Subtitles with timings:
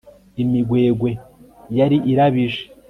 [0.41, 1.09] imigwegwe
[1.77, 2.61] yari irabije